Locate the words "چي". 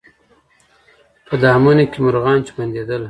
2.45-2.51